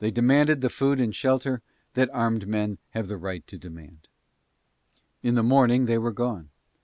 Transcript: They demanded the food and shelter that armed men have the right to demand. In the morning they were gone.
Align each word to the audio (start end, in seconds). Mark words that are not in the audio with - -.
They 0.00 0.10
demanded 0.10 0.60
the 0.60 0.68
food 0.68 1.00
and 1.00 1.16
shelter 1.16 1.62
that 1.94 2.10
armed 2.12 2.46
men 2.46 2.76
have 2.90 3.08
the 3.08 3.16
right 3.16 3.46
to 3.46 3.56
demand. 3.56 4.06
In 5.22 5.34
the 5.34 5.42
morning 5.42 5.86
they 5.86 5.96
were 5.96 6.12
gone. 6.12 6.50